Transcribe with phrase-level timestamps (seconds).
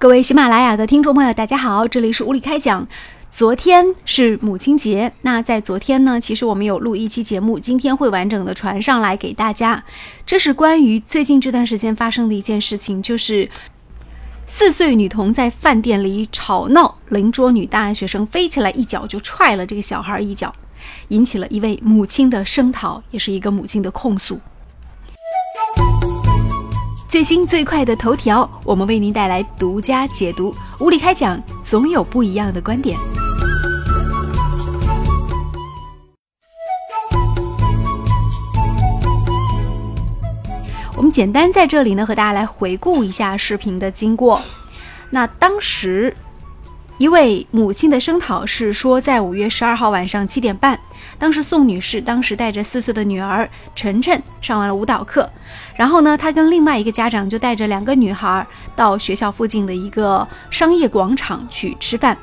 [0.00, 2.88] 各位喜马拉雅的听众朋友，大家好，这里是无理开讲。
[3.30, 9.84] 昨天是母亲节，那在昨天呢，其实我们有录一期节目，今天会完整的传上来给大家。
[10.24, 13.50] 这是关于最近这段时间发生的一件事情，就是
[14.46, 20.50] 四岁女童在饭店里吵闹，邻桌女大学生飞起来一脚就踹了这个小孩一脚，
[21.08, 24.40] 引起了一位母亲的声讨，也是一个母亲的控诉。
[27.10, 30.54] 最新最快的头条，我们为您带来独家解读。
[30.78, 32.96] 无理开讲，总有不一样的观点。
[40.96, 44.40] 我们简单在这里呢，和大家来回顾一下视频的经过。
[45.10, 46.16] 那当时。
[46.98, 50.78] 一位母亲的声讨是说，在五月十二号晚上七点半，
[51.20, 55.28] 当时宋女士当时带着四岁的女儿晨晨上完了舞蹈课，
[55.76, 62.16] 然后呢，她跟另外一个家长就带着两个女孩到学校附近的一个商业广场去吃饭。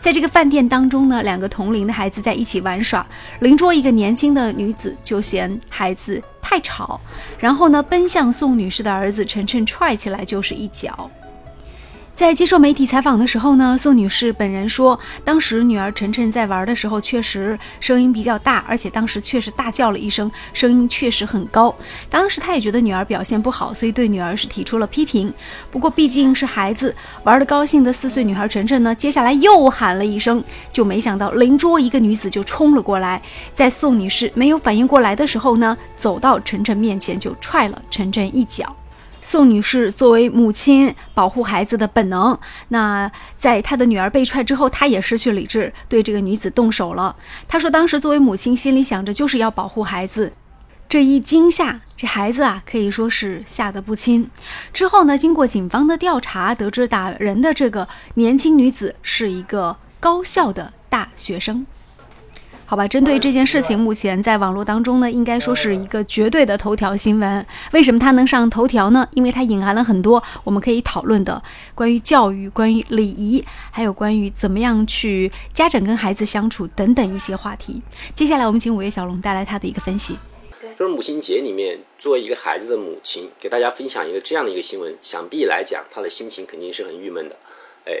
[0.00, 3.04] 在这个饭店当中呢，两个同龄的孩子在一起玩耍，
[3.40, 7.00] 邻桌一个年轻的女子就嫌孩子太吵，
[7.40, 11.10] 然后呢，奔向宋女士的儿子晨晨，踹起来就是一脚。
[12.18, 21.72] 在接受媒体采访的时候呢，宋女士本人说，当时女儿晨晨在玩的时候确实声音比较大，而且当时确实大叫了一声，声音确实很高。
[22.10, 25.32] 当时她也觉得女儿表现不好，所以对女儿是提出了批评。
[25.70, 33.22] 不过毕竟是孩子玩的高兴的四岁女孩晨晨呢，接下来又喊了一声，就没想到邻桌一个女子就冲了过来，
[33.54, 38.74] 在宋女士没有反应过来的时候呢，走到晨晨面前就踹了晨晨一脚。
[39.30, 42.38] 宋女士作为母亲，保护孩子的本能。
[42.68, 47.14] 那在她的女儿被踹之后，她也失去理智，对这个女子动手了。
[47.46, 50.32] 她说，当时作为母亲，心里想着就是要保护孩子。
[50.88, 54.30] 这一惊吓，这孩子啊，可以说是吓得不轻。
[54.72, 61.66] 之后呢，经过警方的调查，得知打人的这个年轻女子是一个高校的大学生。
[62.70, 67.46] 好吧，针对这件事情，目前在网络当中呢，应该说是一个绝对的头条新闻。
[67.72, 69.08] 为什么它能上头条呢？
[69.14, 71.42] 因为它隐含了很多我们可以讨论的
[71.74, 77.80] 关于教育、关于礼仪，还有关于怎么样去家长跟孩子相处等等一些话题。
[78.14, 80.18] 接下来，我们请五月小龙带来他的一个分析。
[80.78, 87.36] 就是母亲节里面，作为一个孩子的母亲，给大家分享一个这样的一个新闻，想必来讲，她的心情肯定是很郁闷的。
[87.86, 87.94] 哎，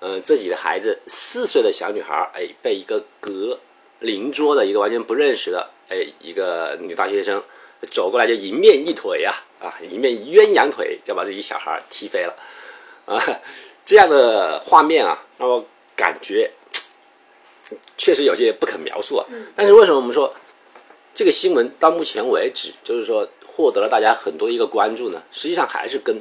[0.00, 3.58] 嗯，自己的孩子四岁的小女孩，哎，被一个隔
[4.00, 7.42] 邻桌的一个完全不认识的，哎，一个女大学生
[7.90, 12.34] 走过来就迎面一腿呀，啊，迎面鸳鸯腿就把这一小孩踢飞了，
[13.06, 13.20] 啊，
[13.84, 16.50] 这样的画面啊，让我感觉
[17.96, 19.26] 确实有些不可描述啊。
[19.54, 20.34] 但是为什么我们说
[21.14, 25.22] 这个新闻到目前为止就是说获得了大家很多一个关注呢？
[25.30, 26.20] 实际上还是跟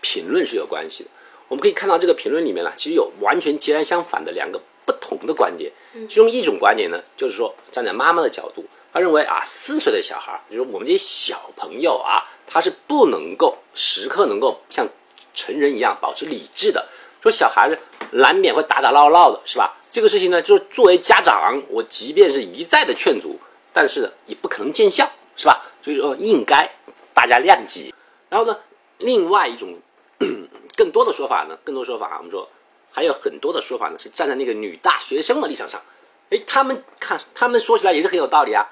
[0.00, 1.10] 评论是有关系的。
[1.48, 4.60] 我们可以看到这个评论里面呢，其实有完全截然相反的两个。
[4.88, 5.70] 不同的观点，
[6.08, 14.88] 其中一种观点呢，就是说站在妈妈的角度，他认为啊，四岁的小孩，就是我们这些小朋友啊，他是不能够时刻能够像
[15.34, 16.86] 成人一样保持理智的。
[17.20, 17.78] 说小孩子
[18.12, 19.76] 难免会打打闹闹的，是吧？
[19.90, 23.38] 这个事情呢，就是作为家长，我即便是一再的劝阻，
[23.74, 25.06] 但是呢，也不可能见效，
[25.36, 25.60] 是吧？
[25.82, 26.70] 所以说，应该
[27.12, 27.92] 大家谅解。
[28.30, 28.58] 然后呢，
[28.96, 29.74] 另外一种
[30.74, 32.48] 更多的说法呢，更多说法，我们说。
[32.98, 35.80] 还有很多的说法呢，是站在那个女大学生的立场上，
[36.30, 38.66] 哎，他们看，他们说起来也是很有道理啊。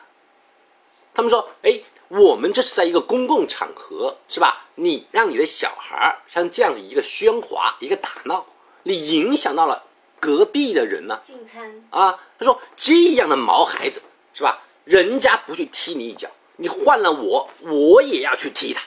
[1.15, 4.67] 他们说，哎，我们这是在一个公共场合，是吧？
[4.75, 8.45] 你让你的小孩像这样子一个喧哗，一个打闹，
[8.83, 9.85] 你影响到了
[10.19, 11.21] 隔壁的人呢。
[11.23, 14.03] 进餐啊，他说这样的毛孩子，
[14.35, 14.65] 是吧？
[14.83, 18.83] 人家不去踢你一脚，你换了我，我也要去踢他。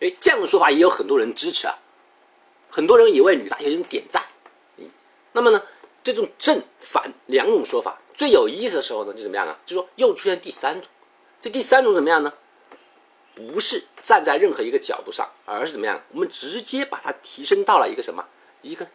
[0.00, 1.76] 哎，这样的说法也有很多人支持啊。
[2.70, 4.22] 很多人也为女大学生点赞，
[5.32, 5.62] 那么呢，
[6.02, 9.58] 这种正反两种说法，最有意思的时候呢，就怎么样啊？
[9.66, 10.90] 就说又出现第三种，
[11.40, 12.32] 这第三种怎么样呢？
[13.34, 16.00] 不是站在任何一个角度上，而是怎么样？
[16.12, 18.24] 我们直接把它提升到了一个什么？
[18.62, 18.86] 一个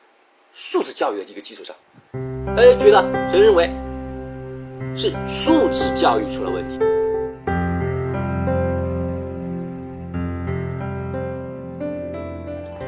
[0.53, 1.75] 素质教育的一个基础上。
[2.55, 3.01] 大家觉得
[3.31, 3.69] 谁认为
[4.95, 6.77] 是素质教育出了问题？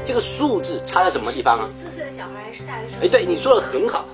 [0.07, 1.67] 这个数字差在什么地方啊？
[1.67, 2.99] 四岁的小孩还是大学生？
[3.01, 4.05] 哎，对，你说的很好。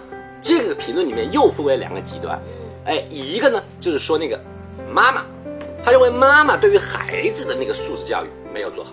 [0.42, 2.42] 这个评论里面又分为两个极端。
[2.86, 4.42] 哎，一个呢就是说那个
[4.92, 5.24] 妈妈，
[5.86, 8.90] 他认为妈妈对于孩子的那个素质教育没有做好。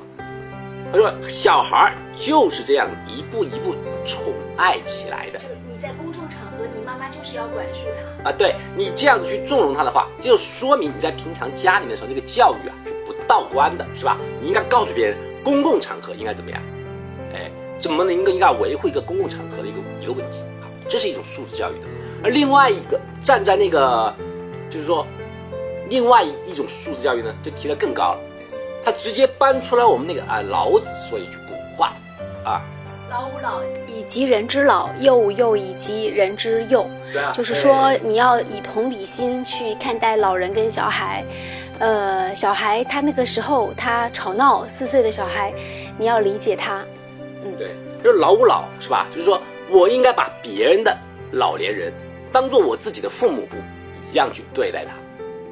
[0.93, 3.75] 他说小孩就是这样一步一步
[4.05, 5.38] 宠爱起来的。
[5.38, 7.87] 就是你在公众场合，你妈妈就是要管束
[8.23, 8.32] 他啊。
[8.37, 14.19] 对你这样子去纵容他的话，就说明你在平常家里面的时候那个教育啊是不道观的，是吧？
[14.38, 16.61] 你应该告诉别人，公共场合应该怎么样。
[17.81, 20.38] 怎么能够应该维护一个公共场合的一个一个问题？
[20.61, 21.87] 好，这是一种素质教育的。
[22.23, 24.15] 而另外一个站在那个，
[24.69, 25.06] 就是说，
[25.88, 28.21] 另外一种素质教育呢，就提得更高了。
[28.85, 31.94] 他直接搬出来我们那个啊，老子说一句古话，
[32.44, 32.62] 啊，
[33.11, 36.87] 老吾老以及人之老，幼吾幼以及人之幼。
[37.32, 41.25] 就是说，你要以同理心去看待老人跟小孩。
[41.79, 45.53] 呃，小孩他那个时候他吵闹，四岁的小孩，
[45.99, 46.85] 你要理解他。
[47.59, 47.71] 对，
[48.03, 49.07] 就是老吾老是吧？
[49.11, 50.97] 就是说我应该把别人的
[51.33, 51.93] 老年人
[52.33, 53.47] 当做我自己的父母
[54.11, 54.93] 一样去对待他，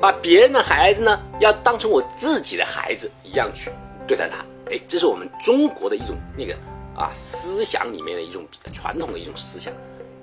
[0.01, 3.71] 把别人的孩子呢要当成我自己的孩子一样去
[4.07, 4.45] 对待他。
[4.71, 6.55] 哎，这是我们中国的一种那个
[6.95, 9.73] 啊思想里面的一种传统的一种思想，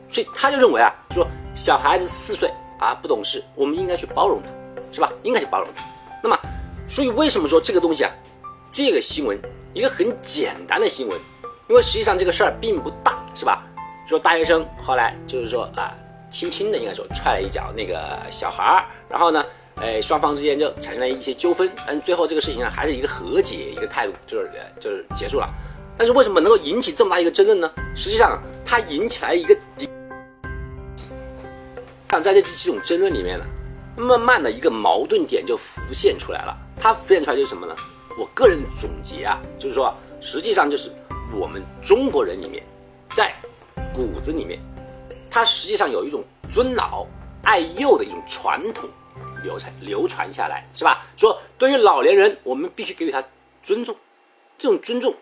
[0.09, 4.49] 所以他就认为啊，说小孩子四岁啊不懂事，我们应该去包容他，
[4.91, 5.11] 是吧？
[5.23, 5.83] 应该去包容他。
[6.21, 6.39] 那么，
[6.87, 8.11] 所以为什么说这个东西啊，
[8.71, 9.39] 这个新闻
[9.73, 11.19] 一个很简单的新闻，
[11.67, 13.63] 因为实际上这个事儿并不大，是吧？
[14.07, 15.91] 说大学生后来就是说啊，
[16.29, 19.43] 轻轻的应该说踹了一脚那个小孩儿，然后呢，
[19.75, 25.49] 哎，双方之间就产生了一些纠纷，但最后这个事情呢，还是一个和解一个态度，就是就是结束了。
[25.97, 27.71] 但是为什么能够引起这么大一个争论呢？
[27.95, 29.57] 实际上它引起来一个，
[32.07, 33.45] 看在这几种争论里面呢。
[33.97, 37.73] 慢慢的一个矛盾点就浮现出来了，它浮现出来就是什么呢？
[38.19, 40.91] 我个人总结啊，就是说，实际上就是
[41.33, 42.63] 我们中国人里面，
[43.13, 43.33] 在
[43.93, 44.59] 骨子里面，
[45.29, 46.23] 它实际上有一种
[46.53, 47.05] 尊老
[47.43, 48.89] 爱幼的一种传统
[49.43, 51.05] 流传流传下来，是吧？
[51.17, 53.23] 说对于老年人，我们必须给予他
[53.63, 53.95] 尊重，
[54.57, 55.13] 这种尊重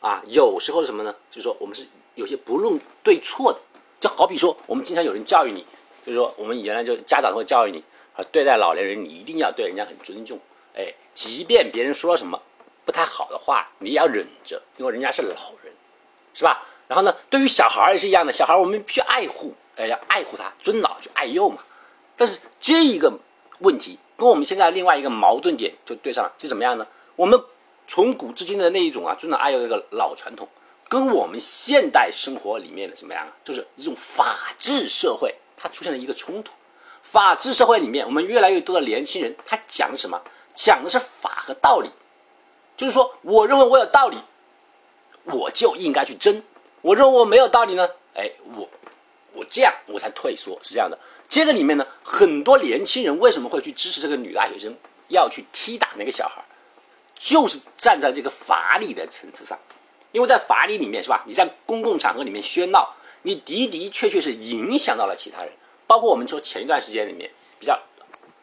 [0.00, 1.14] 啊，有时候是什么呢？
[1.30, 3.58] 就是说我们是有些不论对错的，
[4.00, 5.66] 就好比说我们经常有人教育你，
[6.04, 7.82] 就是说我们原来就家长会教育你。
[8.12, 10.36] 啊，对待老年人，你一定要对人家很尊重。
[10.76, 12.42] 哎，即便别人说什么
[12.90, 15.28] 不太好的话，你也要忍着，因为人家是老
[15.62, 15.72] 人，
[16.34, 16.66] 是吧？
[16.88, 21.58] 然后呢，对于小孩也是一样的，小孩我们必须爱护，哎，要爱护他，尊老就爱幼嘛。
[22.16, 23.16] 但是这一个
[23.60, 26.86] 问题跟我们现在另外一个矛盾点就对上了，就怎么样呢？
[27.14, 27.40] 我们
[27.86, 30.48] 从古至今的那一种啊尊老爱幼的一个老传统，
[30.88, 33.30] 跟我们现代生活里面的怎么样啊？
[33.44, 36.50] 就是一种法治社会，它出现了一个冲突。
[37.04, 40.20] 法治社会里面，我们越来越多的年轻人，他讲什么？
[40.52, 41.88] 讲的是法和道理，
[42.80, 44.16] 就是说，我认为我有道理，
[45.24, 46.40] 我就应该去争；
[46.80, 48.66] 我认为我没有道理呢，哎，我
[49.34, 50.98] 我这样我才退缩，是这样的。
[51.28, 54.74] 这个里面呢，很多年轻人为什么会去支持这个女大学生
[55.08, 56.42] 要去踢打那个小孩，
[57.14, 59.58] 就是站在这个法理的层次上，
[60.12, 61.22] 因为在法理里面是吧？
[61.26, 65.52] 你在公共场合里面喧闹，你的的确确是影响到了其他人。
[65.86, 67.78] 包括我们说前一段时间里面比较，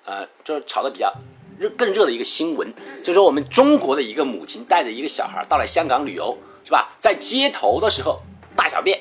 [0.05, 1.11] 呃，就是吵的比较
[1.57, 2.71] 热更热的一个新闻，
[3.03, 6.89] 就说我们中国的一个母亲带着一个小孩到了香港旅游，是吧？
[6.99, 8.19] 在街头的时候
[8.55, 8.99] 大小便，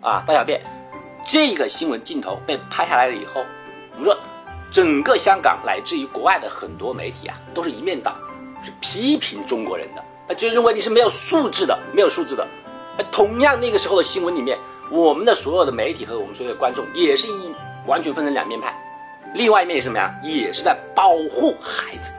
[0.00, 0.60] 啊，大小便，
[1.26, 3.44] 这个新闻镜头被拍下来了以后，
[3.92, 4.16] 我们说
[4.70, 8.14] 整个香港乃至于国外的很多媒体啊，都是一面倒，
[8.62, 12.46] 是批评中国人的，他就认为你是没有素质的，没有素质的。
[13.10, 14.58] 同样那个时候的新闻里面。
[14.90, 17.54] 我们的所有的媒体和我们所有的观众也是一
[17.86, 18.76] 完全分成两面派，
[19.34, 20.14] 另外一面是什么呀？
[20.22, 22.12] 也是在保护孩子，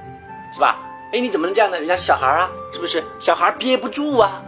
[0.54, 0.80] 是吧？
[1.14, 1.78] 哎，你怎么能这样呢？
[1.78, 3.04] 人家小孩啊，是不是？
[3.20, 4.44] 小孩憋不住啊，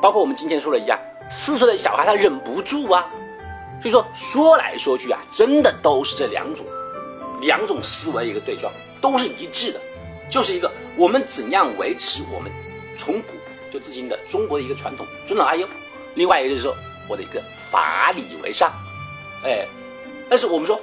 [0.00, 0.98] 包括我们今天说的一样，
[1.28, 3.08] 四岁的小孩他忍不住啊。
[3.80, 6.64] 所以说说来说去啊，真的都是这两种，
[7.40, 9.80] 两种思维一个对撞，都是一致的，
[10.30, 12.50] 就是一个我们怎样维持我们
[12.96, 13.28] 从古
[13.70, 15.68] 就至今的中国的一个传统尊老爱幼，
[16.14, 16.74] 另外一个就是说。
[17.08, 17.40] 我的一个
[17.70, 18.68] 法理为上，
[19.44, 19.64] 哎，
[20.28, 20.76] 但是我们说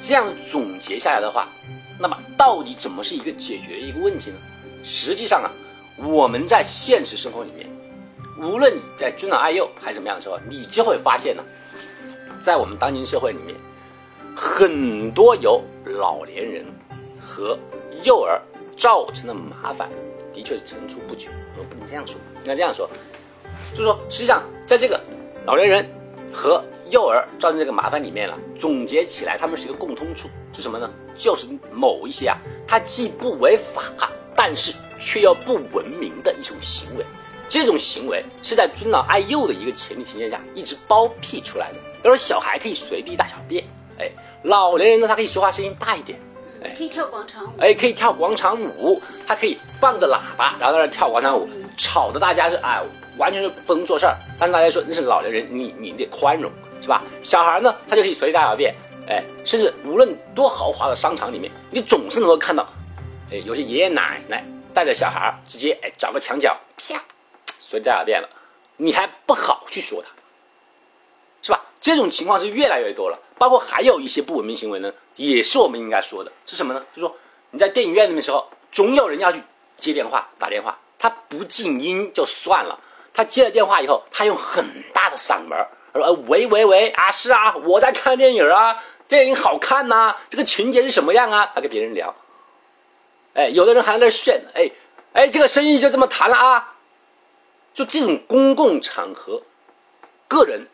[0.00, 1.48] 这样总结下来的话，
[1.98, 4.36] 那么到底怎么是一个解决一个问题呢？
[4.82, 5.50] 实际上啊，
[5.96, 7.68] 我们在现实生活里面，
[8.38, 11.42] 无论你在尊老爱幼还是怎么样的时候，你就会发现呢，
[12.40, 13.56] 在我们当今社会里面，
[14.34, 16.64] 很多由老年人
[17.20, 17.58] 和
[18.04, 18.40] 幼儿
[18.76, 19.88] 造成的麻烦，
[20.32, 21.32] 的确是层出不穷。
[21.58, 22.88] 我不能这样说，应该这样说，
[23.72, 25.00] 就是说，实际上在这个。
[25.46, 25.88] 老年人
[26.32, 30.88] 和幼儿造成这个麻烦里面了，总结起来，他们是一个共通处，是什么呢？
[31.16, 33.82] 就是某一些啊，它既不违法，
[34.34, 37.04] 但是却又不文明的一种行为。
[37.48, 41.78] 这种行为是在尊老爱幼的一个前提条件下一直包庇出来的。
[42.02, 43.64] 比如说，小孩可以随地大小便，
[43.98, 44.10] 哎，
[44.42, 46.18] 老年人呢，他可以说话声音大一点，
[46.62, 52.82] 哎，可以跳广场舞，哎，可以跳广场舞，他可以放着喇叭，然后在那跳广场舞，吵得大家是哎。
[53.18, 56.52] 完全是不能做事儿，但是大家说那是老年人，你你得宽容，
[56.86, 57.02] 是吧？
[57.20, 58.72] 小孩呢，他就可以随地大小便，
[59.08, 62.64] 哎，甚至无论多豪华的商场里面，你总是能够看到，
[63.32, 67.02] 哎，有些爷爷奶奶带着小孩直接哎找个墙角，啪，
[67.58, 68.28] 随地大小便了。
[68.76, 70.08] 你还不好去说他，
[71.42, 71.60] 是吧？
[71.80, 73.18] 这种情况是越来越多了。
[73.36, 76.80] 包括还有一些不文明行为呢，也是我们应该说的，是什么呢？
[76.94, 77.16] 就是说
[77.50, 79.42] 你在电影院里面时候，总有人要去
[79.76, 82.78] 接电话、打电话，他不静音就算了，
[83.12, 84.64] 他接了电话以后，他用很
[84.94, 85.58] 大的嗓门
[85.96, 92.14] 说：“喂喂喂啊，是啊，我在看电影啊，电影好看呐，这个情节是什么样啊？”他跟别人聊。
[93.34, 94.70] 哎，有的人还在那炫，哎
[95.12, 96.74] 哎，这个生意就这么谈了啊。
[97.74, 99.42] 就这种公共场合，
[100.26, 100.66] 个人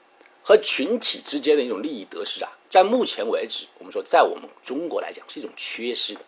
[0.45, 6.21] 和群体之间的一种利益得失啊，在目前为止，我们说在我们中国来讲是一种缺失的，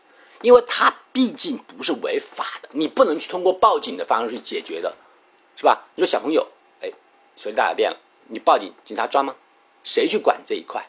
[0.42, 4.96] 因为它毕竟不是违法的，你不能去通过报警的方式去解决的，
[5.56, 5.84] 是吧？
[5.94, 6.44] 你说小朋友，
[6.82, 6.90] 哎，
[7.36, 7.96] 随地大小便了，
[8.28, 9.34] 你报警，警察抓吗？
[9.82, 10.86] 谁去管这一块？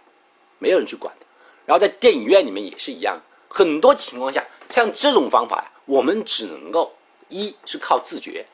[0.60, 1.25] 没有人去管的。
[1.65, 6.94] 然后在电影院里面也是一样，很多情况下，像这种方法呀，我们只能够
[7.30, 8.46] 一是靠自觉。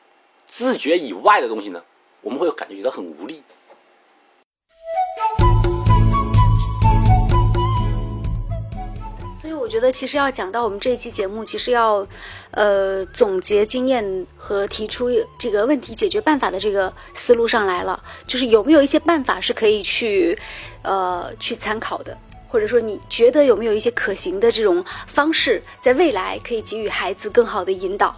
[0.46, 1.82] 自觉以外的东西呢，
[2.20, 3.42] 我们会感觉觉得很无力。
[9.62, 12.04] 我觉得，其实要讲到我们这一期节目，其实要，
[12.50, 18.02] 呃，总结经验和提出这个问题解决办法的这个思路上来了。
[18.26, 20.36] 就是有没有一些办法是可以去，
[20.82, 28.14] 呃，去参考的，或者说你觉得有没有一些可行的这种方式，在未来可以给予孩子更好的引导？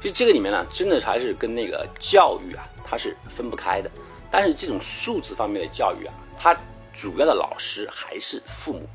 [0.00, 3.90] 就这个里面呢，真的还是跟那个教育啊，它是分不开的。
[4.30, 6.56] 但是这种数字方面的教育啊，它
[6.94, 8.88] 主要的老师还是父母，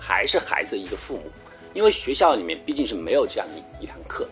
[0.00, 1.24] 还是孩子的一个父母。
[1.72, 4.26] 因为学校里面毕竟是没有这样一一堂课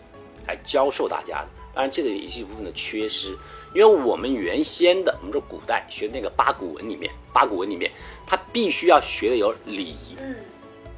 [0.45, 1.47] 来教授大家的。
[1.73, 3.37] 当然，这个也是一部分的缺失。
[3.73, 7.89] 因为我们原先的，我们说古代学那个八股文里面，八股文里面，
[8.25, 10.35] 它必须要学的有礼仪，嗯，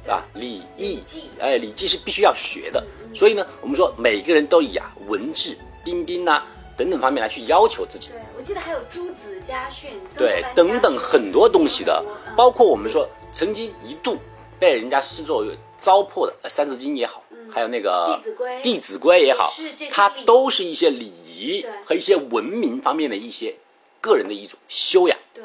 [0.02, 0.24] 是吧？
[0.34, 1.00] 礼义，
[1.38, 2.82] 哎，礼记是必须要学的。
[3.14, 6.42] 所以呢，我们说每个人都以啊文质彬彬呐
[6.76, 8.08] 等等方面来去要求自己。
[8.08, 12.02] 对，我记得还有朱子家训，对，等等很多东西的，
[12.34, 14.16] 包括我们说曾经一度
[14.62, 15.44] 被人家视作
[15.80, 19.52] 糟粕的《三字经》也好，还有那个《弟子规》《弟子规》也好，
[19.90, 23.56] 它都是一些礼仪和一些文明方面的一些
[24.00, 25.42] 个人的一种修养，对，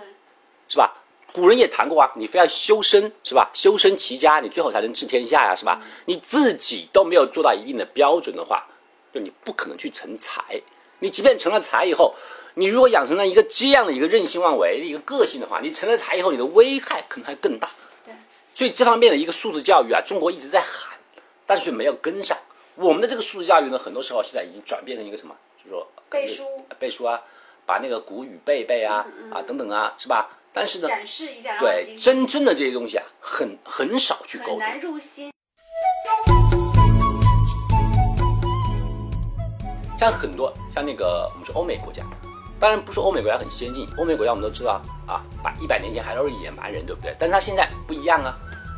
[0.69, 1.03] 是吧？
[1.33, 3.49] 古人也谈过啊，你非要修身是吧？
[3.55, 5.81] 修身齐家，你最后才能治天下呀，是吧？
[6.05, 8.67] 你自己都没有做到一定的标准的话，
[9.11, 10.61] 就你不可能去成才。
[10.99, 12.13] 你即便成了才以后，
[12.53, 17.67] 你如果养成了一个这样的一个任性妄为的一个个性的话，你成了才以后，你的危害可能还更大。
[18.57, 20.97] 对，所以这方面的一个素质教育啊，中国一直在喊，
[21.45, 22.35] 但是却没有跟上。
[22.75, 25.35] 我们的这个素质教育呢，很多时候现在已经转变成一个什么？
[25.57, 26.43] 就是说背书，
[26.79, 27.21] 背书啊，
[27.67, 30.29] 把那个古语背背啊，啊等等啊，是吧？
[30.51, 35.31] 但是呢，展示一下，对真正的这些东西啊，很很少去沟通，很难入心。
[39.99, 42.03] 像很多像那个我们说欧美国家，
[42.59, 47.15] 当然不是欧美国家很先进，欧美国家我们都知道啊，把一百年前还都是野蛮人，对不对？
[47.19, 48.37] 但是他现在不一样啊，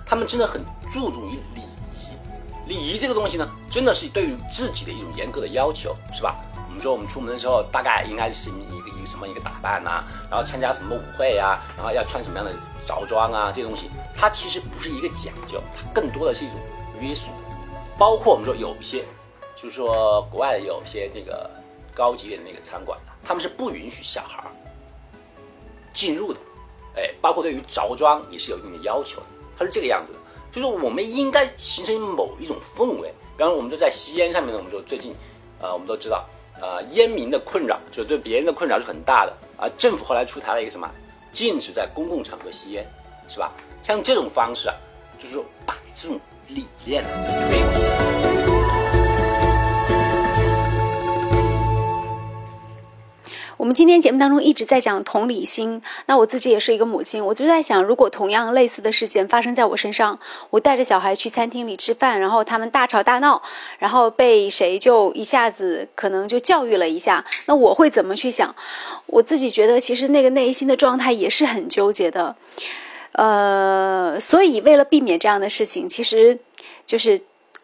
[0.10, 1.62] 他们真的很注重于礼
[1.94, 6.36] 仪，礼仪这个东西呢，真的是对于自己的一种严格的要求，是吧？
[6.68, 12.52] 我们说我们出门的时候，大概应该是一个一个什么一个打扮呐，然后参加什么舞会呀，然后要穿什么样的
[12.88, 16.58] 着装啊，这些东西，它其实不是一个讲究，它更多的是一种
[17.00, 17.28] 约束。
[17.96, 19.06] 包括我们说有一些，
[19.56, 21.48] 就是说国外有些那个
[21.94, 24.44] 高级点的那个餐馆他们是不允许小孩
[25.94, 26.40] 进入的，
[26.96, 29.26] 哎，包括对于着装也是有一定的要求的，
[29.60, 30.20] 它是这个样子的。
[30.52, 35.14] 就是我们应该形成某一种氛围，比方说我们就在吸烟上面呢，我们就最近，
[35.60, 36.26] 呃，我们都知道。
[36.62, 39.70] 呃，烟民的困扰，就对别人的困扰是很大的啊。
[39.78, 40.90] 政府后来出台了一个什么，
[41.32, 42.86] 禁止在公共场合吸烟，
[43.30, 43.54] 是吧？
[43.84, 44.76] 像这种方式啊，
[45.18, 48.39] 就是说把这种理念推广。
[53.60, 60.18] 我们今天节目当中一直在讲同理心，那我自己也是一个母亲，我就在想，如果同样类似的事件发生在我身上，
[60.50, 63.42] 我带着小孩去餐厅里吃饭，然后他们大吵大闹，
[63.78, 68.56] 然后被谁就一下子可能就教育了一下，那我会怎么去想？
[69.08, 72.38] 我自己觉得，其实那个内心的状态也是很纠结的，
[73.12, 76.40] 呃，所以为了避免这样的事情，其实
[76.86, 77.20] 就是。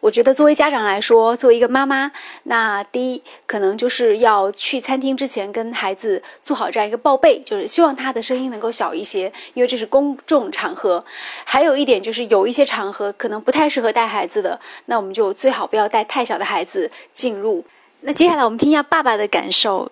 [0.06, 2.12] 我觉得作为家长来说，作为一个妈妈，
[2.44, 11.04] 那第一可能就是要去餐厅之前跟孩子做好这样一个报备，就是希望他的声音能够小一些，因为这是公众场合。
[11.44, 17.64] 还有一点就是有一些场合可能不太适合带孩子的，那我们就最好不要带太小的孩子进入。
[18.02, 19.90] 那接下来我们听一下爸爸的感受。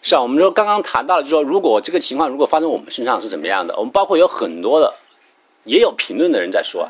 [0.00, 3.74] 是啊，我们说刚刚谈到了，就说如果这个情况如果发生我们身上是怎么样的？
[3.76, 4.94] 我们包括有很多的，
[5.64, 6.88] 也有评论的人在说，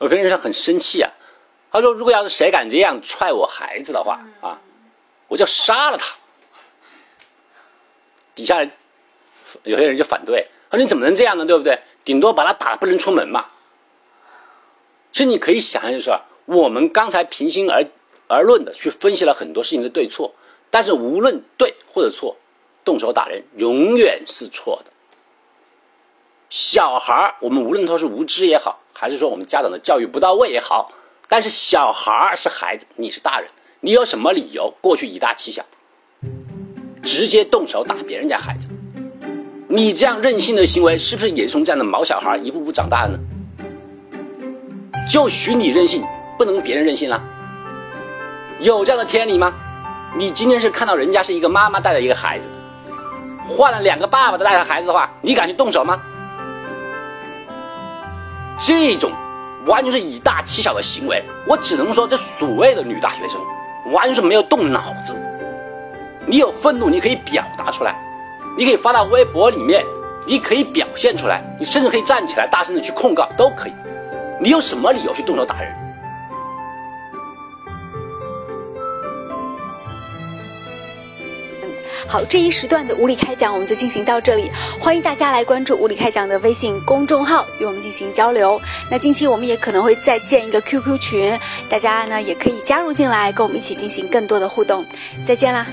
[0.00, 1.08] 有评论人很生气啊。
[1.72, 4.60] 他说：“如果要是谁敢这样踹我孩子的话啊，
[5.26, 6.14] 我就杀了他。”
[8.36, 8.70] 底下人
[9.62, 11.46] 有些人就反对，说你怎么能这样呢？
[11.46, 11.78] 对不对？
[12.04, 13.46] 顶多把他打不能出门嘛。
[15.12, 16.10] 其实你可以想象，就是
[16.44, 17.84] 我们刚才平心而
[18.28, 20.34] 而论的去分析了很多事情的对错，
[20.70, 22.36] 但是无论对或者错，
[22.84, 24.90] 动手打人永远是错的。
[26.50, 30.92] 小孩儿，我们无论他是无知也好，还是说我们家长的教育不到位也好，
[31.32, 33.48] 但是小孩是孩子，你是大人，
[33.80, 35.64] 你有什么理由过去以大欺小，
[37.02, 38.68] 直接动手打别人家孩子？
[39.66, 43.18] 你这样任性的行为，是不是也是从这样的毛小孩一步步长大的呢？
[45.10, 46.04] 就许你任性，
[46.36, 47.18] 不能别人任性了？
[48.60, 49.54] 有这样的天理吗？
[50.14, 52.48] 你今天是看到人家是一个妈妈带着一个孩子，
[53.48, 55.98] 换了两个爸爸带着孩子的话，你敢去动手吗？
[58.58, 59.10] 这种
[59.66, 63.40] 完全是以大欺小的行为，我只能说这所谓的女大学生
[63.92, 65.14] 完全是没有动脑子。
[66.26, 67.94] 你有愤怒，你可以表达出来，
[68.56, 69.84] 你可以发到微博里面，
[70.26, 73.72] 你可以表现出来，你甚至可以站起来大声的去控告，都可以。
[74.40, 75.72] 你有什么理由去动手打人？
[82.06, 88.60] 好，这一时段的无理开讲我们就进行到这里，欢迎大家来关注无理开讲的微信公众号，与我们进行交流。
[88.90, 94.84] 那近期我们也可能会再建一个 QQ 群，大家呢也可以加入进来，跟我们一起进行更多的互动。
[95.26, 95.66] 再见啦！